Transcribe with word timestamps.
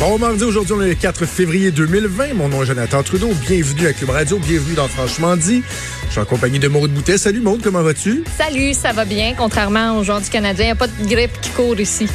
Bon 0.00 0.18
mardi, 0.18 0.44
aujourd'hui 0.44 0.72
on 0.72 0.80
est 0.82 0.88
le 0.88 0.94
4 0.94 1.26
février 1.26 1.70
2020. 1.70 2.32
Mon 2.34 2.48
nom 2.48 2.62
est 2.62 2.66
Jonathan 2.66 3.02
Trudeau. 3.02 3.32
Bienvenue 3.46 3.86
à 3.86 3.92
Club 3.92 4.10
Radio, 4.10 4.38
bienvenue 4.38 4.74
dans 4.74 4.88
Franchement 4.88 5.36
dit. 5.36 5.62
Je 6.06 6.12
suis 6.12 6.20
en 6.20 6.24
compagnie 6.24 6.58
de 6.58 6.68
Maude 6.68 6.90
Boutet. 6.90 7.18
Salut 7.18 7.40
Maude, 7.40 7.60
comment 7.62 7.82
vas-tu? 7.82 8.24
Salut, 8.38 8.72
ça 8.72 8.92
va 8.92 9.04
bien, 9.04 9.34
contrairement 9.36 9.98
aux 9.98 10.02
joueurs 10.02 10.22
du 10.22 10.30
Canadien. 10.30 10.64
Il 10.64 10.68
n'y 10.68 10.72
a 10.72 10.76
pas 10.76 10.86
de 10.86 11.06
grippe 11.06 11.38
qui 11.42 11.50
court 11.50 11.78
ici. 11.78 12.08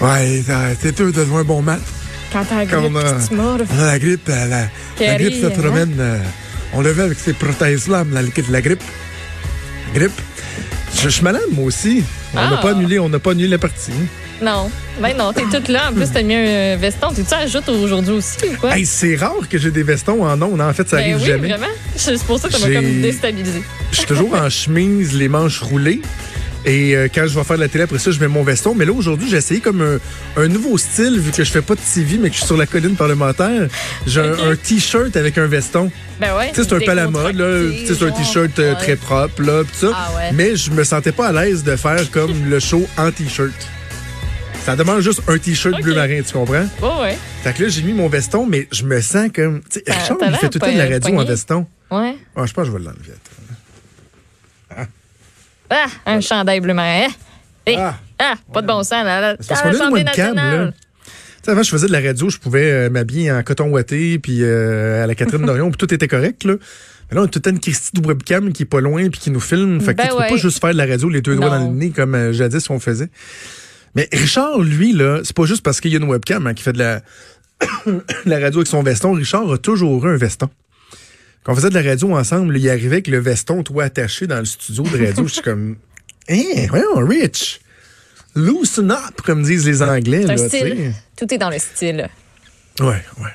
Ouais, 0.00 0.42
t'es 0.82 0.94
sûr 0.94 1.12
de 1.12 1.20
un 1.20 1.44
bon 1.44 1.62
match. 1.62 1.80
Quand 2.32 2.44
t'as 2.48 2.56
la 2.56 2.66
grippe, 2.66 2.96
euh, 2.96 3.12
tu 3.28 3.34
mords. 3.36 3.58
on 3.72 3.78
a 3.78 3.86
la 3.86 3.98
grippe, 4.00 4.28
euh, 4.28 4.46
la, 4.48 5.06
la 5.06 5.14
grippe 5.18 5.40
se 5.40 5.46
hein? 5.46 5.50
promène. 5.50 5.94
euh, 6.00 6.18
on 6.72 6.80
le 6.82 6.90
avec 7.00 7.16
ces 7.16 7.32
prothèses-là, 7.32 8.04
la, 8.10 8.22
la 8.22 8.28
grippe. 8.28 8.82
La 9.94 10.00
grippe. 10.00 10.20
Je, 10.96 11.02
je 11.02 11.08
suis 11.10 11.22
malade, 11.22 11.42
moi 11.52 11.66
aussi. 11.66 12.02
On 12.32 12.38
n'a 12.38 12.50
Ah. 12.58 12.60
pas 12.60 12.70
annulé, 12.72 12.98
on 12.98 13.08
n'a 13.08 13.20
pas 13.20 13.30
annulé 13.30 13.46
la 13.46 13.58
partie. 13.58 13.92
Non, 14.42 14.70
ben 15.00 15.16
non, 15.16 15.32
t'es 15.32 15.42
toute 15.50 15.68
là. 15.68 15.90
En 15.90 15.92
plus, 15.94 16.10
t'as 16.12 16.22
mis 16.22 16.34
un 16.34 16.76
veston. 16.76 17.08
T'es-tu 17.14 17.32
à 17.34 17.46
joute 17.46 17.68
aujourd'hui 17.68 18.14
aussi 18.14 18.36
ou 18.52 18.56
quoi? 18.60 18.76
Hey, 18.76 18.84
c'est 18.84 19.16
rare 19.16 19.48
que 19.48 19.58
j'ai 19.58 19.70
des 19.70 19.82
vestons 19.84 20.24
en 20.24 20.40
ondes. 20.42 20.60
En 20.60 20.72
fait, 20.72 20.88
ça 20.88 20.96
ben 20.96 21.02
arrive 21.02 21.16
oui, 21.20 21.26
jamais. 21.26 21.48
vraiment. 21.48 21.66
C'est 21.96 22.20
pour 22.24 22.38
ça 22.38 22.48
que 22.48 22.54
ça 22.54 22.66
m'a 22.68 22.74
comme 22.74 23.00
déstabilisé. 23.02 23.62
Je 23.92 23.96
suis 23.98 24.06
toujours 24.06 24.34
en 24.34 24.50
chemise, 24.50 25.14
les 25.14 25.28
manches 25.28 25.60
roulées. 25.60 26.02
Et 26.66 26.96
euh, 26.96 27.08
quand 27.14 27.26
je 27.26 27.38
vais 27.38 27.44
faire 27.44 27.56
de 27.56 27.60
la 27.62 27.68
télé, 27.68 27.84
après 27.84 27.98
ça, 27.98 28.10
je 28.10 28.18
mets 28.18 28.26
mon 28.28 28.42
veston. 28.42 28.74
Mais 28.74 28.86
là, 28.86 28.92
aujourd'hui, 28.92 29.28
j'ai 29.30 29.36
essayé 29.36 29.60
comme 29.60 29.82
un, 29.82 30.42
un 30.42 30.48
nouveau 30.48 30.78
style, 30.78 31.20
vu 31.20 31.30
que 31.30 31.44
je 31.44 31.50
fais 31.50 31.60
pas 31.60 31.74
de 31.74 31.80
TV, 31.80 32.16
mais 32.18 32.28
que 32.30 32.34
je 32.34 32.38
suis 32.40 32.46
sur 32.46 32.56
la 32.56 32.64
colline 32.66 32.96
parlementaire. 32.96 33.68
J'ai 34.06 34.20
un- 34.22 34.56
T-shirt 34.56 35.14
avec 35.16 35.36
un 35.36 35.46
veston. 35.46 35.90
Ben 36.18 36.34
ouais. 36.36 36.48
Tu 36.54 36.62
sais, 36.62 36.68
c'est 36.68 36.74
un 36.74 36.80
peu 36.80 36.90
à 36.90 36.94
la 36.94 37.06
mode, 37.08 37.36
là. 37.36 37.70
Tu 37.70 37.86
sais, 37.86 37.94
c'est 37.98 38.04
un. 38.06 38.10
T-shirt 38.12 38.58
euh, 38.58 38.72
Ouais. 38.72 38.78
très 38.80 38.96
propre, 38.96 39.42
là, 39.42 39.62
pis 39.62 39.78
ça. 39.78 39.88
Ah 39.94 40.10
ouais. 40.16 40.30
Mais 40.32 40.56
je 40.56 40.70
me 40.70 40.84
sentais 40.84 41.12
pas 41.12 41.28
à 41.28 41.32
l'aise 41.32 41.62
de 41.64 41.76
faire 41.76 42.10
comme 42.10 42.48
le 42.48 42.58
show 42.60 42.88
en 42.96 43.10
T-shirt. 43.10 43.52
Ça 44.64 44.76
demande 44.76 45.00
juste 45.02 45.20
un 45.28 45.36
T-shirt 45.36 45.80
bleu 45.82 45.94
marin, 45.94 46.22
tu 46.26 46.32
comprends? 46.32 46.66
Ouais, 46.82 47.02
ouais. 47.02 47.18
Fait 47.42 47.52
que 47.52 47.64
là, 47.64 47.68
j'ai 47.68 47.82
mis 47.82 47.92
mon 47.92 48.08
veston, 48.08 48.46
mais 48.46 48.66
je 48.72 48.84
me 48.84 48.98
sens 49.02 49.28
comme... 49.34 49.60
Tu 49.70 49.80
sais, 49.86 49.92
Richard, 49.92 50.16
il 50.22 50.34
fait 50.36 50.48
tout 50.48 50.58
le 50.58 50.66
temps 50.66 50.72
de 50.72 50.78
la 50.78 50.86
radio 50.88 51.18
en 51.18 51.24
veston. 51.24 51.66
Ouais. 51.90 52.16
Ah, 52.34 52.46
je 52.46 52.52
pense 52.54 52.64
que 52.66 52.72
je 52.72 52.76
vais 52.76 52.78
l'enlever. 52.82 53.12
attends. 54.70 54.88
Ah, 55.70 55.86
un 56.06 56.20
chandail 56.20 56.60
bleu 56.60 56.72
marin. 56.72 57.08
Eh, 57.66 57.76
Ah. 57.76 57.98
ah, 58.18 58.34
pas 58.52 58.62
de 58.62 58.66
bon 58.66 58.82
sens, 58.82 59.04
là. 59.04 59.20
là. 59.20 59.36
Parce 59.48 59.60
qu'on 59.62 59.68
a 59.68 59.72
une 59.88 59.92
webcam, 59.92 60.34
là. 60.34 60.42
nationale. 60.42 60.74
Tu 61.04 61.10
sais, 61.44 61.50
avant, 61.50 61.62
je 61.62 61.70
faisais 61.70 61.86
de 61.86 61.92
la 61.92 62.00
radio, 62.00 62.30
je 62.30 62.38
pouvais 62.38 62.70
euh, 62.70 62.90
m'habiller 62.90 63.30
en 63.32 63.42
coton 63.42 63.68
ouaté, 63.70 64.18
puis 64.18 64.38
euh, 64.42 65.04
à 65.04 65.06
la 65.06 65.14
Catherine 65.14 65.44
Dorion, 65.44 65.70
puis 65.72 65.78
tout 65.86 65.92
était 65.92 66.08
correct, 66.08 66.44
là. 66.44 66.54
Mais 67.10 67.16
là, 67.16 67.22
on 67.22 67.24
a 67.24 67.28
toute 67.28 67.46
une 67.46 67.60
Christie 67.60 67.90
de 67.92 68.06
webcam 68.06 68.50
qui 68.52 68.62
est 68.62 68.66
pas 68.66 68.80
loin, 68.80 69.08
puis 69.10 69.20
qui 69.20 69.30
nous 69.30 69.40
filme. 69.40 69.80
Fait 69.80 69.92
que 69.92 69.98
Ben 69.98 70.04
tu 70.04 70.10
peux 70.10 70.22
ouais. 70.22 70.28
pas 70.30 70.36
juste 70.36 70.58
faire 70.60 70.72
de 70.72 70.78
la 70.78 70.86
radio 70.86 71.08
les 71.10 71.20
deux 71.20 71.36
doigts 71.36 71.50
dans 71.50 71.64
le 71.68 71.70
nez 71.74 71.90
comme 71.90 72.14
euh, 72.14 72.32
jadis 72.32 72.68
on 72.70 72.78
faisait. 72.80 73.08
Mais 73.94 74.08
Richard, 74.12 74.58
lui, 74.58 74.92
là, 74.92 75.20
c'est 75.24 75.34
pas 75.34 75.44
juste 75.44 75.62
parce 75.62 75.80
qu'il 75.80 75.92
y 75.92 75.94
a 75.94 75.98
une 75.98 76.08
webcam 76.08 76.46
hein, 76.46 76.54
qui 76.54 76.62
fait 76.62 76.72
de 76.72 76.78
la, 76.78 77.02
la 78.26 78.38
radio 78.38 78.60
avec 78.60 78.66
son 78.66 78.82
veston. 78.82 79.12
Richard 79.12 79.50
a 79.52 79.58
toujours 79.58 80.04
eu 80.06 80.14
un 80.14 80.16
veston. 80.16 80.48
Quand 81.44 81.52
on 81.52 81.56
faisait 81.56 81.68
de 81.68 81.74
la 81.74 81.82
radio 81.82 82.16
ensemble, 82.16 82.56
il 82.56 82.68
arrivait 82.68 82.96
avec 82.96 83.06
le 83.06 83.18
veston, 83.18 83.62
toi, 83.62 83.84
attaché 83.84 84.26
dans 84.26 84.38
le 84.38 84.46
studio 84.46 84.82
de 84.84 85.06
radio. 85.06 85.26
Je 85.26 85.32
suis 85.32 85.42
comme, 85.42 85.76
hein, 86.28 86.66
voyons, 86.70 87.06
Rich, 87.06 87.60
loosen 88.34 88.90
up, 88.90 89.20
comme 89.24 89.42
disent 89.42 89.66
les 89.66 89.82
Anglais. 89.82 90.22
Là, 90.22 90.36
style. 90.36 90.92
Tout 91.16 91.32
est 91.32 91.38
dans 91.38 91.50
le 91.50 91.58
style. 91.58 92.08
Ouais, 92.80 93.04
ouais. 93.20 93.30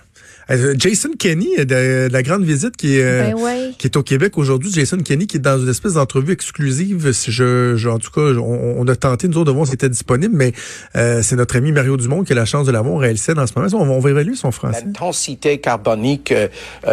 Euh, 0.52 0.74
Jason 0.78 1.10
Kenny, 1.18 1.48
euh, 1.60 1.66
de, 1.66 2.08
de 2.08 2.14
la 2.14 2.24
grande 2.24 2.44
visite 2.44 2.76
qui 2.76 2.98
est, 2.98 3.04
euh, 3.04 3.22
Ben 3.32 3.36
ouais. 3.36 3.72
qui 3.78 3.86
est 3.88 3.96
au 3.98 4.04
Québec 4.04 4.38
aujourd'hui. 4.38 4.72
Jason 4.74 4.98
Kenny 4.98 5.28
qui 5.28 5.38
est 5.38 5.40
dans 5.42 5.60
une 5.60 5.70
espèce 5.70 5.94
d'entrevue 5.94 6.34
exclusive. 6.34 7.12
Si 7.12 7.32
je, 7.32 7.76
je- 7.76 7.90
en 7.90 8.00
tout 8.00 8.12
cas, 8.12 8.22
on, 8.40 8.76
on 8.80 8.88
a 8.88 8.96
tenté 8.96 9.28
nous 9.28 9.38
autres 9.38 9.46
de 9.46 9.52
voir 9.52 9.66
si 9.66 9.72
c'était 9.72 9.90
disponible, 9.90 10.36
mais 10.36 10.54
euh, 10.96 11.22
c'est 11.22 11.36
notre 11.36 11.56
ami 11.56 11.72
Mario 11.72 11.98
Dumont 11.98 12.24
qui 12.24 12.32
a 12.34 12.36
la 12.36 12.46
chance 12.46 12.66
de 12.66 12.72
l'avoir 12.72 13.02
à 13.04 13.08
LCN 13.10 13.38
en 13.40 13.46
ce 13.48 13.54
moment. 13.56 13.68
On 13.74 13.86
va, 13.86 13.92
on 13.92 14.00
va 14.00 14.10
évaluer 14.10 14.36
son 14.36 14.52
français. 14.52 14.84
L'intensité 14.86 15.60
carbonique 15.60 16.32
euh, 16.32 16.48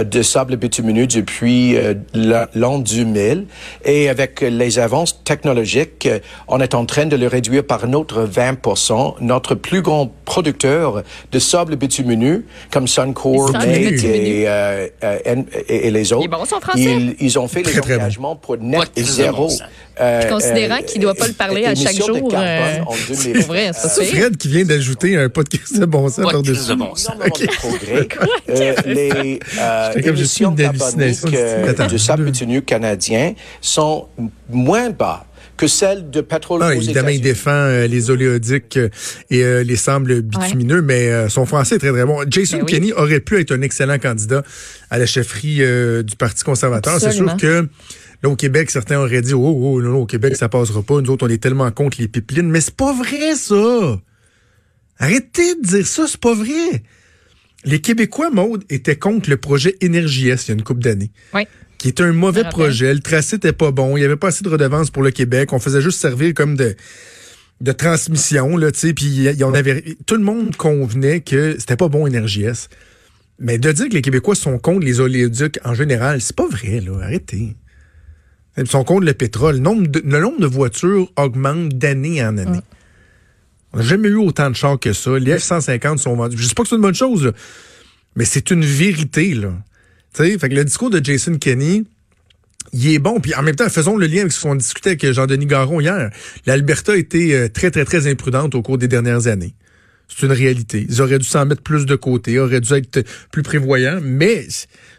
de 0.05 0.23
sable 0.23 0.57
bitumineux 0.57 1.07
depuis 1.07 1.77
euh, 1.77 1.95
la- 2.13 2.51
l'an 2.55 2.79
2000 2.79 3.47
et 3.85 4.09
avec 4.11 4.43
les 4.43 4.79
avances 4.79 5.23
technologiques, 5.25 6.09
on 6.49 6.61
est 6.61 6.75
en 6.75 6.85
train 6.85 7.07
de 7.07 7.17
le 7.17 7.27
réduire 7.27 7.65
par 7.65 7.85
un 7.85 7.93
autre 7.95 8.23
20 8.23 8.57
Notre 9.23 9.55
plus 9.55 9.81
grand 9.83 10.13
producteur 10.27 11.03
de 11.33 11.39
sable 11.39 11.77
bitumineux, 11.77 12.45
comme 12.71 12.87
Suncor, 12.87 13.46
Et, 13.65 14.45
euh, 14.49 14.87
euh, 15.05 15.19
et, 15.69 15.87
et 15.89 15.91
les 15.91 16.13
autres, 16.13 16.23
Il 16.23 16.27
est 16.27 16.29
bon, 16.29 16.45
son 16.45 16.61
français? 16.61 16.81
ils, 16.85 17.17
ils 17.21 17.39
ont 17.39 17.49
fait 17.49 17.63
Très, 17.63 17.73
les 17.81 17.95
engagements 17.95 18.37
pour 18.37 18.57
net 18.59 18.91
très 18.95 19.05
zéro. 19.05 19.45
bon, 19.45 19.49
ça. 19.49 19.65
euh, 20.01 20.23
Considérant 20.31 20.79
euh, 20.79 20.83
qu'il 20.83 21.01
doit 21.03 21.15
pas 21.15 21.27
le 21.27 21.33
parler 21.35 21.65
à 21.67 21.75
chaque 21.75 21.97
jour, 21.97 22.31
euh, 22.35 22.79
c'est 23.05 23.33
2000. 23.33 23.39
pour 23.39 23.47
vrai, 23.49 23.73
ça 23.73 23.89
C'est 23.89 24.05
se 24.05 24.11
fait. 24.11 24.21
Fred 24.21 24.37
qui 24.37 24.49
vient 24.49 24.65
d'ajouter 24.65 25.17
un 25.17 25.29
podcast 25.29 25.79
de 25.79 25.85
bon 25.87 26.09
sens 26.09 26.31
par-dessus. 26.31 26.69
de 26.71 26.75
bon 26.75 26.95
sens. 26.95 27.15
Euh, 28.49 28.75
les 28.87 29.41
euh, 29.59 29.93
émissions 29.95 30.55
carboniques 30.55 31.19
euh, 31.35 31.73
de 31.89 31.97
sable 31.99 32.31
canadien 32.67 33.35
sont 33.61 34.07
moins 34.49 34.91
bas 34.91 35.26
que 35.57 35.67
celles 35.67 36.11
de 36.11 36.21
pétrole 36.21 36.61
Ah, 36.63 36.69
aux 36.69 36.73
évidemment, 36.73 37.09
il 37.09 37.21
défend 37.21 37.51
euh, 37.51 37.87
les 37.87 38.11
oléodiques 38.11 38.77
euh, 38.77 38.89
et 39.31 39.43
euh, 39.43 39.63
les 39.63 39.77
sables 39.77 40.23
bitumineux, 40.23 40.83
mais 40.83 41.09
euh, 41.09 41.29
son 41.29 41.47
français 41.47 41.77
est 41.77 41.79
très, 41.79 41.93
très 41.93 42.05
bon. 42.05 42.25
Jason 42.29 42.59
Ben 42.59 42.65
oui. 42.65 42.73
Kenney 42.73 42.93
aurait 42.93 43.21
pu 43.21 43.39
être 43.41 43.53
un 43.53 43.63
excellent 43.63 43.99
candidat 43.99 44.43
à 44.91 44.99
la 44.99 45.07
chefferie 45.07 45.59
euh, 45.61 46.03
du 46.03 46.17
Parti 46.17 46.45
conservateur. 46.45 47.01
C'est 47.01 47.13
sûr 47.13 47.37
que 47.37 47.69
là, 48.23 48.29
au 48.29 48.37
Québec, 48.37 48.71
certains 48.71 48.99
auraient 48.99 49.23
dit, 49.23 49.35
oh, 49.35 49.59
oh, 49.63 49.83
non, 49.83 49.91
non, 49.91 49.99
au 50.03 50.07
Québec, 50.07 50.37
ça 50.37 50.49
passera 50.49 50.83
pas. 50.83 51.01
Nous 51.01 51.11
autres, 51.11 51.27
on 51.27 51.31
est 51.31 51.43
tellement 51.43 51.71
contre 51.71 51.99
les 52.01 52.09
pipelines. 52.09 52.51
Mais 52.51 52.61
c'est 52.61 52.75
pas 52.77 52.93
vrai, 52.93 53.35
ça! 53.35 54.01
Arrêtez 54.99 55.55
de 55.57 55.67
dire 55.67 55.87
ça, 55.87 56.07
c'est 56.09 56.21
pas 56.21 56.35
vrai! 56.35 56.83
Les 57.65 57.81
Québécois, 57.81 58.31
Maude, 58.31 58.65
étaient 58.71 58.97
contre 58.97 59.29
le 59.29 59.37
projet 59.37 59.77
Énergie 59.81 60.29
S 60.29 60.47
il 60.47 60.49
y 60.49 60.53
a 60.53 60.55
une 60.55 60.63
couple 60.63 60.83
d'années 60.83 61.11
Oui. 61.35 61.43
Qui 61.79 61.89
était 61.89 62.03
un 62.03 62.13
mauvais 62.13 62.45
projet. 62.45 62.93
Le 62.95 63.01
tracé 63.01 63.37
était 63.37 63.53
pas 63.53 63.71
bon. 63.71 63.97
Il 63.97 64.01
y 64.01 64.05
avait 64.05 64.17
pas 64.17 64.29
assez 64.29 64.45
de 64.45 64.49
redevances 64.49 64.91
pour 64.91 65.03
le 65.03 65.11
Québec. 65.11 65.53
On 65.53 65.59
faisait 65.59 65.83
juste 65.83 66.01
servir 66.01 66.35
comme 66.35 66.57
de 66.57 66.77
de 67.63 67.73
transmission 67.73 68.57
là, 68.57 68.71
tu 68.71 68.81
sais. 68.81 68.93
Puis 68.93 69.29
avait 69.29 69.97
tout 70.07 70.17
le 70.17 70.23
monde 70.23 70.57
convenait 70.57 71.21
que 71.21 71.57
c'était 71.59 71.77
pas 71.77 71.89
bon 71.89 72.07
Énergie 72.07 72.45
S. 72.45 72.69
Mais 73.39 73.59
de 73.59 73.71
dire 73.73 73.89
que 73.89 73.95
les 73.95 74.03
Québécois 74.03 74.35
sont 74.35 74.59
contre 74.59 74.85
les 74.85 75.01
oléoducs 75.01 75.59
en 75.65 75.75
général, 75.75 76.21
c'est 76.21 76.37
pas 76.37 76.49
vrai 76.49 76.81
là. 76.81 77.03
Arrêtez. 77.03 77.57
Ils 78.59 78.67
sont 78.67 78.85
contre 78.85 79.05
le 79.05 79.13
pétrole. 79.13 79.57
Le 79.57 79.61
nombre 79.61 79.87
de, 79.87 80.03
le 80.05 80.21
nombre 80.21 80.41
de 80.41 80.47
voitures 80.47 81.11
augmente 81.17 81.71
d'année 81.71 82.25
en 82.25 82.39
année. 82.39 82.61
On 83.73 83.79
n'a 83.79 83.83
jamais 83.83 84.09
eu 84.09 84.17
autant 84.17 84.49
de 84.49 84.57
chars 84.57 84.81
que 84.81 84.95
ça. 84.95 85.19
Les 85.19 85.37
F-150 85.37 85.99
sont 85.99 86.17
vendus. 86.17 86.39
Je 86.39 86.47
sais 86.47 86.55
pas 86.55 86.63
que 86.63 86.71
c'est 86.71 86.77
une 86.77 86.83
bonne 86.83 86.95
chose, 86.95 87.25
là, 87.25 87.33
mais 88.15 88.25
c'est 88.25 88.51
une 88.51 88.65
vérité. 88.65 89.35
Là. 89.35 89.53
Fait 90.17 90.49
que 90.49 90.55
le 90.55 90.65
discours 90.65 90.91
de 90.91 91.05
Jason 91.05 91.37
Kenney, 91.37 91.85
il 92.73 92.95
est 92.95 92.99
bon. 92.99 93.21
Puis 93.21 93.35
en 93.35 93.43
même 93.43 93.55
temps, 93.57 93.69
faisons 93.69 93.97
le 93.97 94.07
lien 94.07 94.21
avec 94.21 94.33
ce 94.33 94.41
qu'on 94.41 94.55
discutait 94.55 94.91
avec 94.91 95.13
Jean-Denis 95.13 95.47
Garon 95.47 95.81
hier. 95.81 96.11
L'Alberta 96.47 96.93
a 96.93 96.97
été 96.97 97.35
euh, 97.35 97.49
très, 97.49 97.71
très, 97.71 97.85
très 97.85 98.11
imprudente 98.11 98.55
au 98.55 98.63
cours 98.63 98.79
des 98.79 98.89
dernières 98.89 99.27
années. 99.27 99.55
C'est 100.09 100.25
une 100.25 100.33
réalité. 100.33 100.87
Ils 100.89 101.03
auraient 101.03 101.19
dû 101.19 101.27
s'en 101.27 101.47
mettre 101.47 101.63
plus 101.63 101.85
de 101.85 101.97
côté, 101.97 102.39
auraient 102.39 102.61
dû 102.61 102.73
être 102.75 103.05
plus 103.33 103.43
prévoyants, 103.43 103.99
mais 104.01 104.47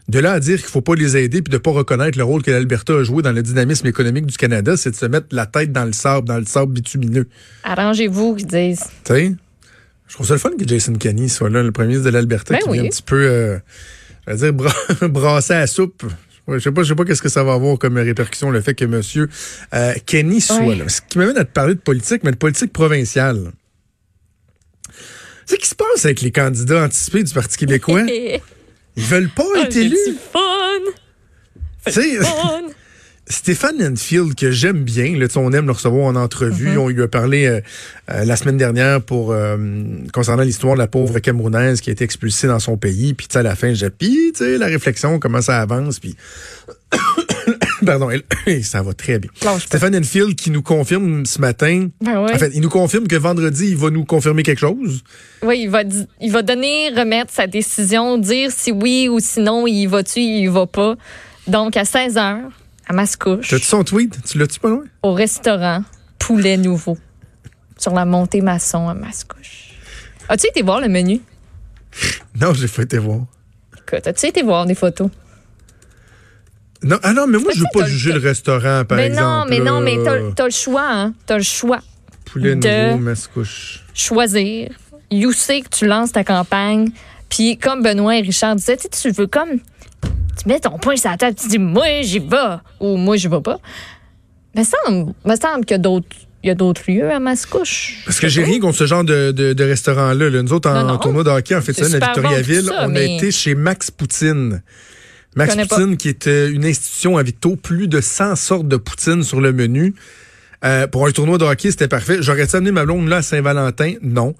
de 0.09 0.19
là 0.19 0.33
à 0.33 0.39
dire 0.39 0.57
qu'il 0.57 0.69
faut 0.69 0.81
pas 0.81 0.95
les 0.95 1.15
aider 1.15 1.41
puis 1.41 1.51
de 1.51 1.57
pas 1.57 1.71
reconnaître 1.71 2.17
le 2.17 2.25
rôle 2.25 2.43
que 2.43 2.51
l'Alberta 2.51 2.93
a 2.93 3.03
joué 3.03 3.23
dans 3.23 3.31
le 3.31 3.41
dynamisme 3.41 3.87
économique 3.87 4.25
du 4.25 4.35
Canada, 4.35 4.75
c'est 4.75 4.91
de 4.91 4.95
se 4.97 5.05
mettre 5.05 5.27
la 5.31 5.45
tête 5.45 5.71
dans 5.71 5.85
le 5.85 5.93
sable, 5.93 6.27
dans 6.27 6.37
le 6.37 6.45
sable 6.45 6.73
bitumineux. 6.73 7.27
Arrangez-vous, 7.63 8.35
qu'ils 8.35 8.47
disent. 8.47 8.83
Tu 9.05 9.13
sais? 9.13 9.35
Je 10.09 10.13
trouve 10.13 10.27
ça 10.27 10.33
le 10.33 10.39
fun 10.39 10.51
que 10.59 10.67
Jason 10.67 10.93
Kenney 10.93 11.29
soit 11.29 11.49
là, 11.49 11.63
le 11.63 11.71
premier 11.71 11.89
ministre 11.89 12.05
de 12.09 12.13
l'Alberta, 12.13 12.53
Ben 12.53 12.59
qui 12.61 12.69
oui. 12.69 12.77
vient 12.79 12.85
un 12.85 12.89
petit 12.89 13.01
peu, 13.01 13.25
euh, 13.25 13.57
je 14.27 14.31
veux 14.33 14.37
dire, 14.37 14.53
bra- 14.53 14.73
brasser 15.07 15.53
à 15.53 15.59
la 15.61 15.67
soupe. 15.67 16.03
Ouais, 16.47 16.59
je 16.59 16.63
sais 16.63 16.71
pas, 16.71 16.83
je 16.83 16.89
sais 16.89 16.95
pas 16.95 17.03
qu'est-ce 17.03 17.21
que 17.21 17.29
ça 17.29 17.43
va 17.43 17.53
avoir 17.53 17.77
comme 17.77 17.97
répercussion 17.97 18.51
le 18.51 18.61
fait 18.61 18.73
que 18.73 18.85
Monsieur 18.85 19.27
euh, 19.73 19.93
Kenny 20.05 20.39
soit 20.39 20.75
là. 20.75 20.87
Ce 20.87 21.01
qui 21.01 21.17
m'amène 21.17 21.37
à 21.37 21.43
te 21.43 21.51
parler 21.51 21.75
de 21.75 21.79
politique, 21.79 22.23
mais 22.23 22.31
de 22.31 22.37
politique 22.37 22.71
provinciale. 22.71 23.51
Tu 24.85 24.93
sais, 25.45 25.57
qu'est-ce 25.57 25.59
qui 25.61 25.69
se 25.69 25.75
passe 25.75 26.05
avec 26.05 26.21
les 26.21 26.31
candidats 26.31 26.83
anticipés 26.85 27.23
du 27.23 27.33
Parti 27.33 27.57
québécois? 27.57 28.03
Ils 28.99 29.03
veulent 29.03 29.29
pas 29.29 29.43
Ah, 29.55 29.59
être 29.63 29.73
c'est 29.73 29.81
élus. 29.85 29.97
du 30.07 30.13
fun! 30.31 30.41
Fun! 32.23 32.67
Stéphane 33.29 33.81
Enfield, 33.83 34.35
que 34.35 34.51
j'aime 34.51 34.83
bien, 34.83 35.17
là, 35.17 35.27
on 35.35 35.51
aime 35.51 35.65
le 35.65 35.73
recevoir 35.73 36.05
en 36.05 36.15
entrevue. 36.15 36.69
Mm-hmm. 36.69 36.77
On 36.77 36.87
lui 36.87 37.01
a 37.01 37.07
parlé 37.07 37.45
euh, 37.45 37.59
euh, 38.09 38.23
la 38.23 38.35
semaine 38.37 38.57
dernière 38.57 39.01
pour 39.01 39.31
euh, 39.31 39.57
concernant 40.13 40.43
l'histoire 40.43 40.75
de 40.75 40.79
la 40.79 40.87
pauvre 40.87 41.19
Camerounaise 41.19 41.81
qui 41.81 41.89
a 41.89 41.93
été 41.93 42.05
expulsée 42.05 42.47
dans 42.47 42.59
son 42.59 42.77
pays. 42.77 43.13
Puis 43.13 43.27
à 43.35 43.43
la 43.43 43.55
fin, 43.55 43.73
j'ai 43.73 43.89
puis 43.89 44.33
la 44.39 44.67
réflexion, 44.67 45.19
comment 45.19 45.41
ça 45.41 45.59
avance. 45.59 45.99
Puis 45.99 46.15
pardon, 47.85 48.09
elle- 48.09 48.63
ça 48.63 48.81
va 48.81 48.93
très 48.93 49.19
bien. 49.19 49.29
Stéphane 49.59 49.95
Enfield 49.95 50.35
qui 50.35 50.49
nous 50.49 50.61
confirme 50.61 51.25
ce 51.25 51.41
matin. 51.41 51.89
Ben 51.99 52.23
ouais. 52.23 52.33
En 52.33 52.37
fait, 52.37 52.51
il 52.53 52.61
nous 52.61 52.69
confirme 52.69 53.07
que 53.07 53.15
vendredi, 53.17 53.69
il 53.71 53.77
va 53.77 53.89
nous 53.89 54.05
confirmer 54.05 54.43
quelque 54.43 54.59
chose. 54.59 55.03
Oui, 55.43 55.63
il 55.63 55.69
va, 55.69 55.83
il 56.21 56.31
va 56.31 56.43
donner, 56.43 56.89
remettre 56.95 57.33
sa 57.33 57.45
décision, 57.45 58.17
dire 58.17 58.51
si 58.51 58.71
oui 58.71 59.09
ou 59.09 59.19
sinon 59.19 59.67
il 59.67 59.87
va-tu, 59.87 60.21
il 60.21 60.49
va 60.49 60.65
pas. 60.65 60.95
Donc, 61.47 61.75
à 61.75 61.85
16 61.85 62.15
h 62.15 62.37
à 62.87 62.93
Mascouche, 62.93 63.49
T'as-tu 63.49 63.65
son 63.65 63.83
tweet? 63.83 64.17
Tu 64.25 64.37
l'as-tu 64.37 64.59
pas 64.59 64.69
loin? 64.69 64.83
au 65.03 65.13
restaurant 65.13 65.83
Poulet 66.19 66.57
Nouveau, 66.57 66.97
sur 67.77 67.93
la 67.93 68.05
montée 68.05 68.41
maçon 68.41 68.87
à 68.89 68.93
Mascouche. 68.93 69.73
As-tu 70.29 70.47
été 70.47 70.61
voir 70.61 70.81
le 70.81 70.89
menu? 70.89 71.21
Non, 72.39 72.53
j'ai 72.53 72.67
pas 72.67 72.83
été 72.83 72.97
voir. 72.99 73.21
Écoute, 73.75 74.05
as-tu 74.05 74.27
été 74.27 74.43
voir 74.43 74.65
des 74.67 74.75
photos? 74.75 75.09
Non, 76.83 76.99
ah 77.01 77.13
non, 77.13 77.25
mais 77.25 77.39
moi, 77.39 77.47
Mais 77.47 77.53
je 77.55 77.59
veux 77.61 77.65
pas 77.73 77.85
juger 77.87 78.11
le 78.13 78.19
restaurant, 78.19 78.83
par 78.85 78.97
mais 78.97 79.07
exemple. 79.07 79.23
non, 79.23 79.45
mais 79.49 79.59
non, 79.59 79.81
mais 79.81 79.97
t'as, 80.35 80.45
le 80.45 80.51
choix, 80.51 80.87
hein? 80.87 81.13
T'as 81.25 81.37
le 81.37 81.43
choix. 81.43 81.79
Poulet 82.25 82.55
de- 82.55 82.89
nouveau, 82.91 82.99
mascouche. 83.03 83.83
choisir. 83.95 84.69
You 85.09 85.31
sais 85.31 85.61
que 85.61 85.69
tu 85.69 85.87
lances 85.87 86.11
ta 86.11 86.23
campagne. 86.23 86.89
Puis 87.29 87.57
comme 87.57 87.81
Benoît 87.81 88.17
et 88.17 88.21
Richard 88.21 88.55
disaient, 88.57 88.77
tu 88.77 89.09
veux 89.11 89.25
comme... 89.27 89.59
Tu 90.41 90.47
mets 90.47 90.59
ton 90.59 90.77
poing 90.77 90.95
sur 90.95 91.09
la 91.09 91.17
table, 91.17 91.35
tu 91.39 91.47
dis 91.47 91.57
«Moi, 91.59 92.01
j'y 92.01 92.19
vais» 92.19 92.57
ou 92.79 92.95
«Moi, 92.97 93.17
j'y 93.17 93.27
vais 93.27 93.41
pas». 93.41 93.59
Semble, 94.55 95.13
me 95.25 95.35
semble 95.35 95.65
qu'il 95.65 95.75
y 95.75 95.79
a 95.79 95.79
d'autres... 95.79 96.07
Il 96.43 96.47
y 96.47 96.51
a 96.51 96.55
d'autres 96.55 96.83
lieux 96.87 97.09
à 97.11 97.19
Mascouche. 97.19 98.03
Parce 98.05 98.19
que 98.19 98.27
j'ai 98.27 98.43
rien 98.43 98.59
contre 98.59 98.77
ce 98.77 98.85
genre 98.85 99.03
de, 99.03 99.31
de, 99.31 99.53
de 99.53 99.63
restaurant-là. 99.63 100.29
là. 100.29 100.41
Nous 100.43 100.53
autres, 100.53 100.69
en, 100.69 100.75
Non, 100.75 100.83
non. 100.85 100.93
en 100.93 100.97
tournoi 100.99 101.23
de 101.23 101.29
hockey, 101.31 101.55
en 101.55 101.61
fait 101.61 101.73
ça, 101.73 101.85
à 101.85 101.99
bon, 101.99 102.05
Victoriaville, 102.05 102.65
ça, 102.65 102.73
on 102.81 102.83
a 102.83 102.87
mais- 102.89 103.17
été 103.17 103.31
chez 103.31 103.55
Max 103.55 103.89
Poutine. 103.89 104.61
Max 105.35 105.55
pas. 105.55 105.65
Poutine, 105.65 105.97
qui 105.97 106.09
est 106.09 106.27
euh, 106.27 106.51
une 106.51 106.63
institution 106.63 107.17
à 107.17 107.23
Victo, 107.23 107.55
plus 107.55 107.87
de 107.87 107.99
100 107.99 108.35
sortes 108.35 108.67
de 108.67 108.77
poutine 108.77 109.23
sur 109.23 109.41
le 109.41 109.51
menu. 109.51 109.95
Euh, 110.63 110.85
pour 110.87 111.07
un 111.07 111.11
tournoi 111.11 111.39
de 111.39 111.43
hockey, 111.43 111.71
c'était 111.71 111.87
parfait. 111.87 112.19
J'aurais-tu 112.21 112.55
amené 112.55 112.71
ma 112.71 112.85
blonde 112.85 113.09
là 113.09 113.17
à 113.17 113.21
Saint-Valentin? 113.23 113.95
Non. 114.03 114.35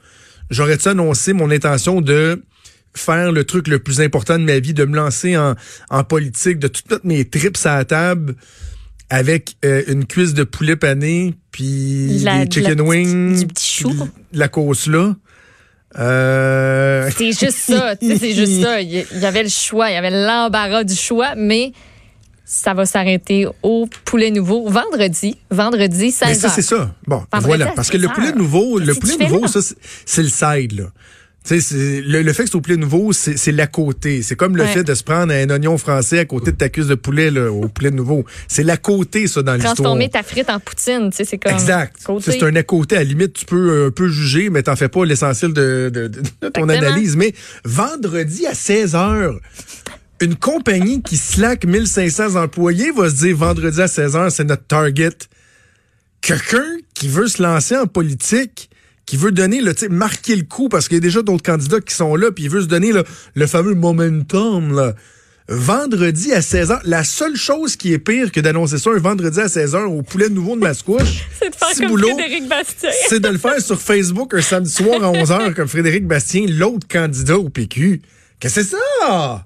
J'aurais-tu 0.52 0.88
annoncé 0.90 1.34
mon 1.34 1.50
intention 1.50 2.00
de 2.00 2.44
faire 3.00 3.32
le 3.32 3.44
truc 3.44 3.68
le 3.68 3.80
plus 3.80 4.02
important 4.02 4.38
de 4.40 4.44
ma 4.44 4.60
vie, 4.60 4.74
de 4.74 4.86
me 4.86 4.96
lancer 4.96 5.38
en, 5.38 5.56
en 5.90 6.04
politique, 6.04 6.60
de 6.60 6.68
tout 6.68 6.82
mettre 6.90 7.06
mes 7.06 7.26
trips 7.26 7.66
à 7.66 7.78
la 7.78 7.86
table 7.86 8.36
avec 9.10 9.56
euh, 9.64 9.84
une 9.88 10.06
cuisse 10.06 10.34
de 10.34 10.44
poulet 10.44 10.76
pané, 10.76 11.34
puis 11.52 12.20
La- 12.20 12.46
des 12.46 12.52
chicken 12.52 12.82
wings, 12.82 13.40
du 13.40 13.48
petit 13.48 13.82
chou. 13.84 14.10
la 14.34 14.48
cause 14.50 14.88
là. 14.88 15.16
Euh, 15.98 17.10
C'est 17.16 17.32
juste 17.32 17.58
ça, 17.58 17.96
c'est 18.02 18.34
juste 18.34 18.62
ça. 18.62 18.82
Il 18.82 18.92
y- 18.94 19.26
avait 19.26 19.44
le 19.44 19.50
choix, 19.50 19.90
il 19.90 19.94
y 19.94 19.98
avait 19.98 20.12
l'embarras 20.12 20.84
du 20.84 20.96
choix, 20.96 21.34
mais 21.36 21.72
ça 22.46 22.74
va 22.74 22.86
s'arrêter 22.86 23.48
au 23.64 23.88
Poulet 24.06 24.30
Nouveau 24.32 24.70
vendredi. 24.70 25.38
Vendredi, 25.50 26.12
16 26.12 26.28
Mais 26.28 26.34
ça, 26.36 26.50
c'est 26.50 26.62
ça. 26.62 26.94
Bon, 27.08 27.18
Vendredi 27.32 27.46
voilà. 27.46 27.68
Parce 27.76 27.90
que 27.90 27.98
le 27.98 28.08
16 28.08 28.16
poulet 28.16 28.32
nouveau, 28.34 28.80
le 28.80 28.94
poulet 28.96 29.18
nouveau, 29.18 29.48
ça, 29.48 29.62
c'est- 29.62 29.76
c'est 30.06 30.24
le 30.24 30.30
side, 30.30 30.74
là. 30.80 30.86
Le, 31.56 32.22
le 32.22 32.34
fait 32.34 32.44
que 32.44 32.50
c'est 32.50 32.56
au 32.56 32.62
poulet 32.62 32.78
nouveau, 32.78 33.14
c'est 33.14 33.52
l'à 33.52 33.68
côté. 33.68 34.22
C'est 34.22 34.36
comme 34.36 34.58
le 34.58 34.64
Ouais. 34.64 34.70
fait 34.74 34.84
de 34.84 34.94
se 34.94 35.04
prendre 35.04 35.32
un 35.34 35.50
oignon 35.50 35.78
français 35.78 36.20
à 36.20 36.26
côté 36.26 36.52
de 36.52 36.58
ta 36.58 36.70
cuisse 36.70 36.88
de 36.88 36.96
poulet 36.96 37.32
là, 37.32 37.52
au 37.52 37.68
poulet 37.70 37.92
nouveau. 37.92 38.26
C'est 38.48 38.64
l'à 38.64 38.78
côté, 38.78 39.28
ça, 39.28 39.42
dans 39.44 39.54
l'histoire. 39.54 39.76
Transformer 39.76 40.10
ta 40.10 40.24
frite 40.24 40.50
en 40.50 40.60
poutine, 40.60 41.10
c'est 41.14 41.38
comme... 41.38 41.54
Exact. 41.54 41.96
C'est 42.22 42.44
un 42.44 42.56
à 42.56 42.64
côté. 42.64 42.96
À 42.96 43.00
la 43.00 43.06
limite, 43.06 43.34
tu 43.34 43.46
peux 43.46 43.70
euh, 43.72 43.88
un 43.88 43.92
peu 43.92 44.10
juger, 44.10 44.50
mais 44.50 44.64
t'en 44.64 44.76
fais 44.76 44.90
pas 44.90 45.06
l'essentiel 45.06 45.54
de, 45.54 45.90
de- 45.94 46.08
de- 46.08 46.20
de 46.20 46.50
ton 46.50 46.64
Exactement. 46.64 46.72
analyse. 46.74 47.16
Mais 47.16 47.34
vendredi 47.64 48.46
à 48.46 48.54
16 48.54 48.94
h 48.94 49.38
une 50.20 50.36
compagnie 50.36 51.02
qui 51.04 51.16
slack 51.16 51.64
1500 51.66 52.36
employés 52.36 52.92
va 52.92 53.08
se 53.10 53.16
dire 53.18 53.38
vendredi 53.38 53.80
à 53.82 53.88
16 53.88 54.16
h 54.16 54.30
c'est 54.32 54.44
notre 54.46 54.66
target. 54.66 55.12
Quelqu'un 56.22 56.66
qui 56.94 57.08
veut 57.08 57.28
se 57.28 57.42
lancer 57.42 57.78
en 57.78 57.86
politique, 57.86 58.70
qui 59.08 59.18
veut 59.18 59.32
donner 59.32 59.62
le, 59.62 59.74
marquer 59.90 60.36
le 60.36 60.44
coup 60.44 60.70
parce 60.70 60.88
qu'il 60.88 60.98
y 60.98 61.00
a 61.00 61.02
déjà 61.02 61.24
d'autres 61.24 61.42
candidats 61.42 61.80
qui 61.80 61.96
sont 61.96 62.16
là, 62.16 62.32
puis 62.32 62.44
il 62.44 62.50
veut 62.52 62.62
se 62.62 62.68
donner 62.68 62.92
le, 62.92 63.04
le 63.34 63.48
fameux 63.48 63.74
momentum, 63.74 64.76
là. 64.76 64.94
Vendredi 65.50 66.34
à 66.34 66.42
16h, 66.42 66.82
la 66.84 67.06
seule 67.06 67.38
chose 67.38 67.78
qui 67.78 67.94
est 67.94 68.00
pire 68.00 68.34
que 68.34 68.42
d'annoncer 68.42 68.78
ça 68.78 68.90
un 68.90 69.00
vendredi 69.00 69.40
à 69.40 69.46
16h 69.46 69.86
au 69.86 70.02
poulet 70.02 70.28
nouveau 70.28 70.58
de 70.58 70.60
Mascouche, 70.60 71.26
C'est 71.40 71.50
de 71.50 71.56
faire 71.56 71.88
comme 71.88 72.00
Frédéric 72.00 72.50
Bastien. 72.50 72.90
c'est 73.08 73.22
de 73.22 73.30
le 73.30 73.38
faire 73.38 73.62
sur 73.62 73.80
Facebook 73.80 74.34
un 74.34 74.42
samedi 74.42 74.70
soir 74.70 75.02
à 75.02 75.10
11h 75.14 75.54
comme 75.54 75.70
Frédéric 75.70 76.06
Bastien, 76.06 76.46
l'autre 76.50 76.86
candidat 76.86 77.38
au 77.38 77.48
PQ. 77.48 78.02
Qu'est-ce 78.42 78.56
que 78.56 78.62
c'est 78.62 78.76
ça? 78.76 79.46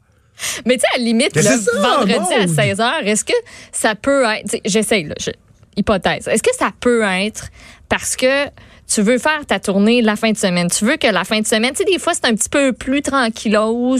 Mais 0.65 0.73
tu 0.73 0.79
sais, 0.79 0.87
à 0.95 0.97
la 0.97 1.03
limite, 1.03 1.35
le 1.35 1.81
vendredi 1.81 2.33
à 2.33 2.47
Maude. 2.47 2.55
16 2.55 2.77
h, 2.79 3.03
est-ce 3.03 3.23
que 3.23 3.33
ça 3.71 3.93
peut 3.93 4.23
être. 4.23 4.59
J'essaye, 4.65 5.03
là, 5.03 5.13
je- 5.19 5.29
hypothèse. 5.77 6.27
Est-ce 6.27 6.41
que 6.41 6.55
ça 6.57 6.71
peut 6.79 7.03
être 7.03 7.49
parce 7.89 8.15
que 8.15 8.45
tu 8.93 9.01
veux 9.01 9.17
faire 9.17 9.45
ta 9.45 9.59
tournée 9.59 10.01
la 10.01 10.15
fin 10.15 10.31
de 10.31 10.37
semaine? 10.37 10.67
Tu 10.69 10.85
veux 10.85 10.97
que 10.97 11.07
la 11.07 11.23
fin 11.23 11.39
de 11.39 11.47
semaine, 11.47 11.71
tu 11.71 11.77
sais, 11.77 11.85
des 11.85 11.99
fois, 11.99 12.13
c'est 12.13 12.25
un 12.25 12.35
petit 12.35 12.49
peu 12.49 12.73
plus 12.73 13.01
tranquillos. 13.01 13.97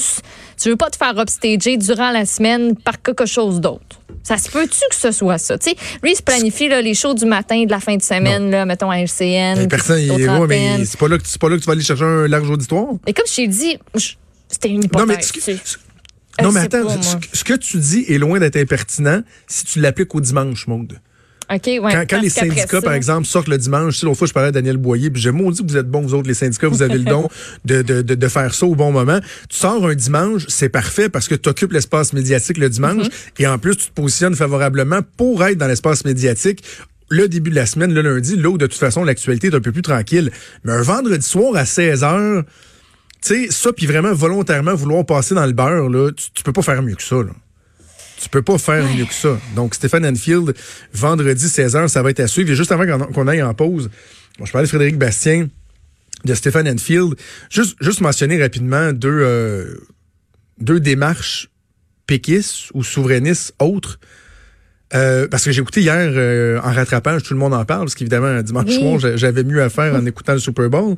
Tu 0.62 0.70
veux 0.70 0.76
pas 0.76 0.90
te 0.90 0.98
faire 0.98 1.18
upstager 1.18 1.78
durant 1.78 2.12
la 2.12 2.26
semaine 2.26 2.76
par 2.76 3.02
quelque 3.02 3.26
chose 3.26 3.62
d'autre. 3.62 4.02
Ça 4.24 4.38
se 4.38 4.50
peut-tu 4.50 4.80
que 4.90 4.96
ce 4.96 5.12
soit 5.12 5.38
ça? 5.38 5.58
Tu 5.58 5.72
sais, 5.72 5.76
lui, 6.04 6.12
il 6.12 6.16
se 6.16 6.22
planifie 6.22 6.68
là, 6.68 6.82
les 6.82 6.94
shows 6.94 7.14
du 7.14 7.26
matin 7.26 7.64
de 7.64 7.72
la 7.72 7.80
fin 7.80 7.96
de 7.96 8.02
semaine, 8.02 8.52
là, 8.52 8.66
mettons 8.66 8.92
à 8.92 8.98
LCN. 9.00 9.56
Ben, 9.56 9.68
personne, 9.68 10.00
il, 10.00 10.12
aux 10.12 10.16
ouais, 10.16 10.48
mais 10.48 10.86
c'est 10.86 11.00
pas 11.00 11.08
là 11.08 11.18
que 11.18 11.24
c'est 11.26 11.42
pas 11.42 11.50
là 11.50 11.56
que 11.56 11.62
tu 11.62 11.68
vas 11.68 11.74
aller 11.74 11.82
chercher 11.82 12.04
un 12.04 12.28
large 12.28 12.50
auditoire? 12.50 12.94
Mais 13.08 13.14
comme 13.14 13.26
je 13.28 13.36
t'ai 13.36 13.48
dit, 13.48 13.80
c'était 14.48 14.70
une 14.70 14.84
hypothèse. 14.84 15.08
Non, 15.08 15.14
mais 15.14 15.18
tu 15.18 16.44
non, 16.44 16.52
mais 16.52 16.62
attends, 16.62 16.86
pas, 16.86 17.02
ce, 17.02 17.16
moi. 17.16 17.20
ce 17.34 17.44
que 17.44 17.54
tu 17.54 17.78
dis 17.78 18.06
est 18.08 18.18
loin 18.18 18.40
d'être 18.40 18.56
impertinent 18.56 19.22
si 19.48 19.66
tu 19.66 19.80
l'appliques 19.80 20.14
au 20.16 20.22
dimanche, 20.22 20.68
Maude. 20.68 21.00
OK, 21.54 21.66
ouais. 21.66 22.06
Quand, 22.08 22.22
les 22.22 22.30
syndicats, 22.30 22.68
ça- 22.68 22.82
par 22.82 22.94
exemple, 22.94 23.28
sortent 23.28 23.48
le 23.50 23.58
dimanche, 23.58 24.00
tu 24.00 24.06
l'autre 24.06 24.18
fois, 24.20 24.28
je 24.28 24.34
parlais 24.34 24.50
à 24.50 24.52
Daniel 24.52 24.78
Boyer, 24.78 25.10
puis 25.10 25.22
j'ai 25.22 25.32
maudit 25.32 25.62
que 25.64 25.68
vous 25.70 25.78
êtes 25.78 25.90
bons, 25.90 26.02
vous 26.02 26.14
autres, 26.14 26.28
les 26.28 26.34
syndicats, 26.34 26.68
vous 26.68 26.82
avez 26.82 26.98
le 26.98 27.04
don 27.04 27.28
de, 27.66 27.82
de, 27.82 28.02
de, 28.02 28.16
de 28.16 28.28
faire 28.28 28.54
ça 28.54 28.66
au 28.66 28.76
bon 28.76 28.92
moment. 28.92 29.20
Tu 29.50 29.58
sors 29.58 29.86
un 29.86 29.96
dimanche, 29.96 30.46
c'est 30.48 30.70
parfait 30.70 31.10
parce 31.10 31.28
que 31.28 31.36
tu 31.36 31.50
occupes 31.50 31.74
l'espace 31.74 32.14
médiatique 32.14 32.58
le 32.58 32.70
dimanche 32.70 32.92
Mm-hmm. 33.08 33.10
et 33.44 33.48
en 33.48 33.58
plus, 33.58 33.76
tu 33.76 33.88
te 33.88 33.94
positionnes 33.94 34.36
favorablement 34.36 35.00
pour 35.18 35.44
être 35.44 35.58
dans 35.58 35.68
l'espace 35.68 36.04
médiatique 36.06 36.64
le 37.10 37.28
début 37.28 37.50
de 37.50 37.56
la 37.56 37.66
semaine, 37.66 37.94
le 37.94 38.02
lundi, 38.02 38.38
là 38.38 38.50
où 38.50 38.58
de 38.58 38.66
toute 38.68 38.80
façon 38.80 39.04
l'actualité 39.04 39.48
est 39.48 39.56
un 39.56 39.60
peu 39.60 39.72
plus 39.72 39.82
tranquille. 39.82 40.32
Mais 40.64 40.72
un 40.72 40.82
vendredi 40.82 41.26
soir 41.28 41.56
à 41.56 41.66
16 41.66 42.02
h 42.04 42.44
tu 43.24 43.28
sais, 43.46 43.52
ça, 43.52 43.72
puis 43.74 43.86
vraiment 43.86 44.14
volontairement 44.14 44.74
vouloir 44.74 45.06
passer 45.06 45.36
dans 45.36 45.46
le 45.46 45.52
beurre, 45.52 45.90
là, 45.90 46.10
tu, 46.12 46.32
tu 46.34 46.42
peux 46.44 46.54
pas 46.54 46.62
faire 46.64 46.82
mieux 46.82 46.96
que 46.96 47.04
ça, 47.04 47.18
là. 47.18 47.30
Tu 48.22 48.30
peux 48.30 48.42
pas 48.42 48.58
faire 48.58 48.84
mieux 48.96 49.06
que 49.06 49.14
ça. 49.14 49.40
Donc, 49.56 49.74
Stéphane 49.76 50.06
Enfield, 50.06 50.54
vendredi 50.94 51.46
16h, 51.48 51.88
ça 51.88 52.04
va 52.04 52.12
être 52.12 52.20
à 52.20 52.28
suivre. 52.28 52.52
Et 52.52 52.56
juste 52.56 52.72
avant 52.72 52.86
qu'on- 53.08 53.28
aille 53.28 53.42
en 53.42 53.54
pause, 53.54 53.90
je 54.44 54.52
parlais 54.52 54.66
de 54.68 54.70
Frédéric 54.70 54.98
Bastien, 54.98 55.48
de 56.24 56.34
Stéphane 56.36 56.68
Enfield. 56.68 57.16
Juste, 57.50 57.76
juste 57.82 58.02
mentionner 58.02 58.40
rapidement 58.42 58.94
deux, 58.94 59.10
euh, 59.10 59.76
deux 60.60 60.80
démarches 60.80 61.50
péquistes 62.06 62.70
ou 62.74 62.84
souverainistes 62.84 63.54
autres. 63.60 64.00
Euh, 64.94 65.28
parce 65.30 65.46
que 65.46 65.52
j'ai 65.52 65.62
écouté 65.62 65.80
hier 65.82 65.96
euh, 65.98 66.60
en 66.60 66.72
rattrapage, 66.74 67.24
tout 67.24 67.34
le 67.34 67.40
monde 67.40 67.54
en 67.54 67.64
parle, 67.64 67.82
parce 67.86 67.96
qu'évidemment, 67.96 68.42
dimanche 68.42 68.66
Oui. 68.68 68.74
soir, 68.80 69.00
j'a- 69.00 69.16
j'avais 69.16 69.44
mieux 69.46 69.62
à 69.62 69.70
faire 69.70 69.96
en 69.96 70.06
écoutant 70.06 70.34
le 70.34 70.40
Super 70.40 70.70
Bowl. 70.70 70.96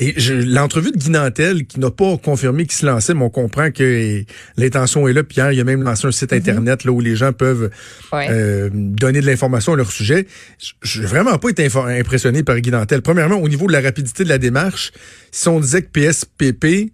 Et 0.00 0.14
l'entrevue 0.44 0.90
de 0.90 0.96
Guy 0.98 1.10
Nantel, 1.10 1.64
qui 1.66 1.78
n'a 1.78 1.90
pas 1.92 2.16
confirmé 2.16 2.64
qu'il 2.66 2.76
se 2.76 2.84
lançait, 2.86 3.14
mais 3.14 3.22
on 3.22 3.30
comprend 3.30 3.70
que 3.70 4.22
l'intention 4.56 5.06
est 5.06 5.12
là. 5.12 5.22
Puis 5.22 5.36
hier, 5.36 5.52
il 5.52 5.60
a 5.60 5.64
même 5.64 5.82
lancé 5.84 6.06
un 6.08 6.10
site 6.10 6.32
Internet 6.32 6.82
là 6.84 6.90
où 6.90 7.00
les 7.00 7.14
gens 7.14 7.32
peuvent 7.32 7.70
Ouais. 8.12 8.26
euh, 8.30 8.70
donner 8.72 9.20
de 9.20 9.26
l'information 9.26 9.72
à 9.72 9.76
leur 9.76 9.92
sujet. 9.92 10.26
Je 10.82 11.00
n'ai 11.02 11.06
vraiment 11.06 11.38
pas 11.38 11.50
été 11.50 11.68
impressionné 11.74 12.42
par 12.42 12.58
Guy 12.60 12.70
Nantel. 12.72 13.02
Premièrement, 13.02 13.36
au 13.36 13.48
niveau 13.48 13.66
de 13.68 13.72
la 13.72 13.80
rapidité 13.80 14.24
de 14.24 14.28
la 14.28 14.38
démarche, 14.38 14.90
si 15.30 15.46
on 15.48 15.60
disait 15.60 15.82
que 15.82 15.88
PSPP, 15.92 16.90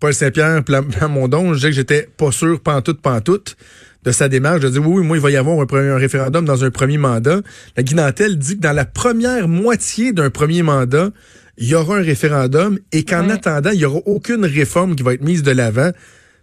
Paul 0.00 0.14
Saint-Pierre 0.14 0.64
Plamondon, 0.64 1.50
je 1.52 1.58
disais 1.58 1.68
que 1.68 1.74
j'étais 1.76 2.08
pas 2.16 2.32
sûr, 2.32 2.60
pantoute, 2.60 3.00
pantoute, 3.02 3.56
de 4.04 4.12
sa 4.12 4.28
démarche. 4.28 4.62
Je 4.62 4.68
dis 4.68 4.78
oui, 4.78 5.00
oui, 5.00 5.06
moi, 5.06 5.16
il 5.16 5.20
va 5.20 5.30
y 5.30 5.36
avoir 5.36 5.60
un, 5.60 5.66
premier- 5.66 5.90
un 5.90 5.96
référendum 5.96 6.44
dans 6.44 6.64
un 6.64 6.70
premier 6.70 6.98
mandat. 6.98 7.40
La 7.76 7.82
Guy 7.82 7.94
Nantel 7.94 8.38
dit 8.38 8.56
que 8.56 8.62
dans 8.62 8.72
la 8.72 8.84
première 8.86 9.48
moitié 9.48 10.12
d'un 10.12 10.30
premier 10.30 10.62
mandat, 10.62 11.10
il 11.58 11.68
y 11.68 11.74
aura 11.74 11.98
un 11.98 12.02
référendum 12.02 12.78
et 12.92 13.04
qu'en 13.04 13.26
Ouais. 13.26 13.32
attendant, 13.34 13.70
il 13.70 13.80
y 13.80 13.84
aura 13.84 14.00
aucune 14.06 14.44
réforme 14.46 14.96
qui 14.96 15.02
va 15.02 15.12
être 15.14 15.22
mise 15.22 15.42
de 15.42 15.50
l'avant. 15.50 15.90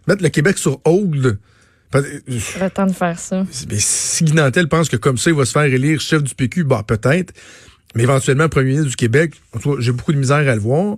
Mettre 0.06 0.22
le 0.22 0.28
Québec 0.28 0.56
sur 0.58 0.80
hold. 0.84 1.38
Le 1.94 2.68
temps 2.68 2.86
de 2.86 2.92
faire 2.92 3.18
ça. 3.18 3.44
mais 3.70 3.76
si 3.78 4.24
Guy 4.24 4.34
Nantel 4.34 4.68
pense 4.68 4.88
que 4.88 4.96
comme 4.96 5.16
ça, 5.18 5.30
il 5.30 5.36
va 5.36 5.44
se 5.44 5.52
faire 5.52 5.62
élire 5.64 6.00
chef 6.00 6.22
du 6.22 6.34
PQ, 6.34 6.64
bah 6.64 6.84
peut-être. 6.86 7.32
Mais 7.94 8.02
éventuellement, 8.02 8.48
premier 8.48 8.70
ministre 8.70 8.90
du 8.90 8.96
Québec, 8.96 9.32
en 9.56 9.58
tout 9.58 9.74
cas, 9.74 9.80
j'ai 9.80 9.92
beaucoup 9.92 10.12
de 10.12 10.18
misère 10.18 10.36
à 10.36 10.54
le 10.54 10.60
voir. 10.60 10.96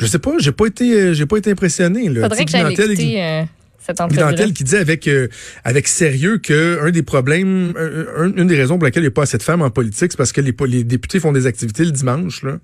Je 0.00 0.06
sais 0.06 0.18
pas, 0.18 0.32
j'ai 0.38 0.52
pas 0.52 0.66
été, 0.66 0.92
euh, 0.92 1.14
j'ai 1.14 1.24
pas 1.26 1.36
été 1.38 1.52
impressionné. 1.52 2.08
Là. 2.08 2.22
Faudrait 2.22 2.44
que 2.44 2.50
j'aille 2.50 2.72
écouter 2.72 3.22
euh, 3.22 3.42
cette 3.86 4.00
entrevue 4.00 4.20
Dantel 4.20 4.52
qui 4.52 4.64
dit 4.64 4.76
avec 4.76 5.06
euh, 5.08 5.28
avec 5.64 5.86
sérieux 5.88 6.38
que 6.38 6.78
un 6.82 6.90
des 6.90 7.02
problèmes, 7.02 7.72
un- 7.78 8.24
un- 8.24 8.32
une 8.36 8.46
des 8.46 8.56
raisons 8.56 8.76
pour 8.78 8.84
lesquelles 8.86 9.02
il 9.02 9.06
n'y 9.06 9.12
a 9.12 9.14
pas 9.14 9.22
assez 9.22 9.38
de 9.38 9.42
femmes 9.42 9.62
en 9.62 9.70
politique, 9.70 10.12
c'est 10.12 10.16
parce 10.18 10.32
que 10.32 10.40
les, 10.40 10.54
les 10.68 10.84
députés 10.84 11.20
font 11.20 11.32
des 11.32 11.46
activités 11.46 11.84
le 11.84 11.92
dimanche, 11.92 12.42
là. 12.42 12.58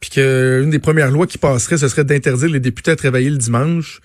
Puis 0.00 0.10
que 0.10 0.60
une 0.62 0.70
des 0.70 0.78
premières 0.78 1.10
lois 1.10 1.26
qui 1.26 1.38
passerait, 1.38 1.78
ce 1.78 1.88
serait 1.88 2.04
d'interdire 2.04 2.50
les 2.50 2.60
députés 2.60 2.90
à 2.90 2.96
travailler 2.96 3.30
le 3.30 3.38
dimanche. 3.38 4.00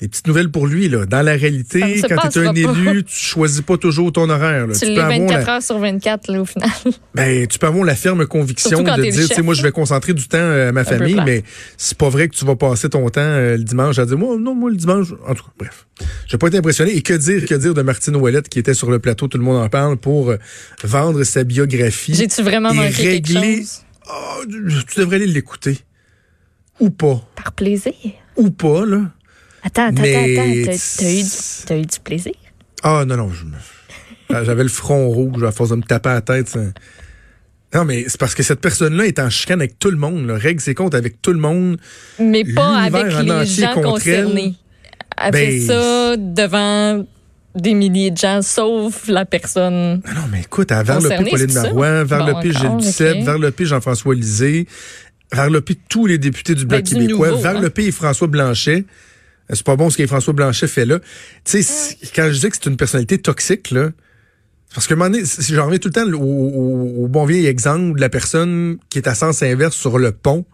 Des 0.00 0.08
petites 0.08 0.26
nouvelles 0.26 0.50
pour 0.50 0.66
lui, 0.66 0.88
là. 0.88 1.06
Dans 1.06 1.22
la 1.22 1.32
réalité, 1.36 1.80
quand 2.08 2.28
tu 2.28 2.40
es 2.40 2.46
un 2.46 2.52
pas. 2.52 2.58
élu, 2.58 3.04
tu 3.04 3.14
choisis 3.14 3.60
pas 3.60 3.76
toujours 3.76 4.10
ton 4.12 4.28
horaire. 4.28 4.66
là. 4.66 4.74
Tu 4.74 4.80
Tu, 4.80 4.86
l'es 4.86 4.94
peux 4.96 5.00
avoir 5.02 5.18
24 5.20 5.46
la, 5.46 5.54
heures 5.54 5.62
sur 5.62 5.78
24, 5.78 6.32
là, 6.32 6.40
au 6.40 6.44
final. 6.44 6.68
ben, 7.14 7.46
tu 7.46 7.58
peux 7.60 7.66
avoir 7.68 7.84
la 7.84 7.94
ferme 7.94 8.26
conviction 8.26 8.82
de 8.82 9.02
dire, 9.10 9.28
tu 9.28 9.34
sais, 9.34 9.40
moi, 9.42 9.54
je 9.54 9.62
vais 9.62 9.70
concentrer 9.70 10.12
du 10.12 10.26
temps 10.26 10.38
euh, 10.38 10.70
à 10.70 10.72
ma 10.72 10.82
famille, 10.84 11.20
mais 11.24 11.44
c'est 11.76 11.96
pas 11.96 12.08
vrai 12.08 12.28
que 12.28 12.34
tu 12.34 12.44
vas 12.44 12.56
passer 12.56 12.88
ton 12.90 13.08
temps 13.08 13.20
euh, 13.20 13.56
le 13.56 13.62
dimanche 13.62 13.98
à 14.00 14.04
dire, 14.04 14.18
moi, 14.18 14.36
non, 14.36 14.54
moi, 14.56 14.68
le 14.70 14.76
dimanche, 14.76 15.12
en 15.28 15.34
tout 15.34 15.44
cas, 15.44 15.50
bref. 15.58 15.86
J'ai 16.26 16.38
pas 16.38 16.48
été 16.48 16.58
impressionné. 16.58 16.96
Et 16.96 17.00
que 17.02 17.14
dire, 17.14 17.46
que 17.46 17.54
dire 17.54 17.72
de 17.72 17.82
Martine 17.82 18.16
Ouellette 18.16 18.48
qui 18.48 18.58
était 18.58 18.74
sur 18.74 18.90
le 18.90 18.98
plateau, 18.98 19.28
tout 19.28 19.38
le 19.38 19.44
monde 19.44 19.62
en 19.62 19.68
parle, 19.68 19.96
pour 19.96 20.30
euh, 20.30 20.38
vendre 20.82 21.22
sa 21.22 21.44
biographie. 21.44 22.14
J'ai-tu 22.14 22.42
vraiment 22.42 22.70
et 22.72 22.76
manqué 22.76 22.92
quelque 23.22 23.28
régler- 23.32 23.56
chose? 23.58 23.82
Ah, 24.10 24.38
tu 24.48 24.98
devrais 25.00 25.16
aller 25.16 25.26
l'écouter. 25.28 25.78
Ou 26.80 26.90
pas. 26.90 27.22
Par 27.36 27.52
plaisir. 27.52 27.92
Ou 28.36 28.50
pas, 28.50 28.84
là. 28.84 29.02
Attends, 29.64 29.86
attends, 29.88 30.02
Mais 30.02 30.14
attends. 30.38 30.72
T'as- 30.72 30.96
T'as 30.98 31.10
eu, 31.10 31.22
du- 31.22 31.66
t'as 31.66 31.76
eu 31.78 31.86
du 31.86 32.00
plaisir? 32.02 32.32
Ah, 32.82 33.04
non, 33.06 33.16
non, 33.16 33.30
J'avais 34.44 34.62
le 34.62 34.68
front 34.68 35.08
rouge 35.08 35.42
à 35.44 35.52
force 35.52 35.70
de 35.70 35.76
me 35.76 35.82
taper 35.82 36.10
à 36.10 36.14
la 36.14 36.20
tête. 36.20 36.48
ça. 36.48 36.60
Non, 37.74 37.84
mais 37.84 38.04
c'est 38.06 38.18
parce 38.20 38.34
que 38.34 38.42
cette 38.42 38.60
personne-là 38.60 39.06
est 39.06 39.18
en 39.18 39.30
chicane 39.30 39.60
avec 39.60 39.78
tout 39.78 39.90
le 39.90 39.96
monde, 39.96 40.26
là, 40.28 40.36
règle 40.36 40.60
ses 40.60 40.74
comptes 40.74 40.94
avec 40.94 41.20
tout 41.20 41.32
le 41.32 41.40
monde. 41.40 41.78
Mais 42.20 42.44
pas 42.44 42.78
avec 42.82 43.04
les 43.06 43.30
entier 43.30 43.62
gens 43.64 43.72
elle. 43.76 43.82
concernés. 43.82 44.54
Elle 45.16 45.34
fait 45.34 45.58
Ben, 45.58 45.66
ça 45.66 46.16
devant 46.16 47.04
des 47.54 47.74
milliers 47.74 48.10
de 48.10 48.16
gens, 48.16 48.42
sauf 48.42 49.06
la 49.08 49.24
personne. 49.24 50.02
Non, 50.14 50.22
mais 50.30 50.40
écoute, 50.40 50.70
à 50.72 50.82
Varlopé, 50.82 51.16
Concerné, 51.16 51.30
Pauline? 51.30 51.52
Marois, 51.54 52.04
Varlopé, 52.04 52.48
Bon, 52.52 52.58
Gilles 52.58 52.66
encore, 52.66 52.80
Duceppe, 52.80 53.16
ok. 53.18 53.24
Varlopé, 53.24 53.64
Jean-François 53.66 54.14
Lisée, 54.14 54.66
Varlopé, 55.32 55.76
tous 55.88 56.06
les 56.06 56.18
députés 56.18 56.54
du 56.54 56.66
Bloc 56.66 56.80
Ben, 56.82 56.84
du 56.84 56.94
québécois, 56.94 57.30
nouveau, 57.30 57.46
hein? 57.46 57.70
Et 57.78 57.90
François 57.92 58.26
Blanchet. 58.28 58.84
Euh, 59.50 59.54
C'est 59.54 59.64
pas 59.64 59.76
bon 59.76 59.90
ce 59.90 59.96
que 59.98 60.06
François 60.06 60.32
Blanchet 60.32 60.66
fait 60.68 60.84
là. 60.86 61.00
Tu 61.44 61.62
sais, 61.62 61.96
quand 62.14 62.28
je 62.30 62.38
dis 62.40 62.48
que 62.50 62.56
c'est 62.56 62.66
une 62.70 62.76
personnalité 62.76 63.18
toxique, 63.18 63.70
là, 63.70 63.90
parce 64.74 64.86
que 64.86 64.94
un 64.94 64.96
moment 64.96 65.10
donné, 65.10 65.24
c'est- 65.24 65.54
j'en 65.54 65.66
reviens 65.66 65.78
tout 65.78 65.88
le 65.88 65.92
temps 65.94 66.10
au, 66.12 66.22
au- 66.22 67.04
au 67.04 67.08
bon 67.08 67.24
vieil 67.26 67.46
exemple 67.46 67.96
de 67.96 68.00
la 68.00 68.08
personne 68.08 68.78
qui 68.90 68.98
est 68.98 69.06
à 69.08 69.14
sens 69.14 69.42
inverse 69.42 69.76
sur 69.76 69.98
le 69.98 70.12
pont, 70.12 70.44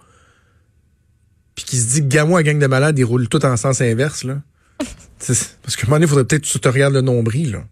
puis 1.55 1.65
qui 1.65 1.77
se 1.79 1.95
dit, 1.95 2.03
gamin 2.03 2.37
à 2.39 2.43
gang 2.43 2.59
de 2.59 2.67
malades, 2.67 2.99
ils 2.99 3.05
roulent 3.05 3.29
tout 3.29 3.45
en 3.45 3.57
sens 3.57 3.81
inverse, 3.81 4.25
là. 4.25 4.41
Parce 5.63 5.77
qu'à 5.77 5.83
un 5.83 5.87
moment 5.87 5.97
donné, 5.97 6.05
il 6.07 6.09
faudrait 6.09 6.25
peut-être 6.25 6.43
que 6.43 6.49
tu 6.49 6.59
te 6.61 6.69
regardes 6.69 6.95
le 6.95 7.01
nombril, 7.03 7.53
là. 7.53 7.65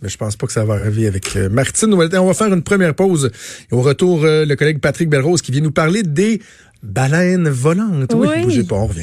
Mais 0.00 0.08
je 0.08 0.16
pense 0.16 0.36
pas 0.36 0.46
que 0.46 0.52
ça 0.52 0.64
va 0.64 0.74
arriver 0.74 1.08
avec 1.08 1.34
euh, 1.34 1.48
Martine. 1.48 1.92
On 1.92 1.96
va 2.26 2.34
faire 2.34 2.54
une 2.54 2.62
première 2.62 2.94
pause. 2.94 3.32
Et 3.72 3.74
au 3.74 3.82
retour, 3.82 4.24
euh, 4.24 4.44
le 4.44 4.54
collègue 4.54 4.78
Patrick 4.78 5.08
Belrose 5.08 5.42
qui 5.42 5.50
vient 5.50 5.60
nous 5.60 5.72
parler 5.72 6.04
des 6.04 6.40
baleines 6.84 7.48
volantes. 7.48 8.12
Oui, 8.14 8.28
Oui. 8.36 8.42
bougez 8.44 8.62
pas, 8.62 8.76
on 8.76 8.86
revient. 8.86 9.02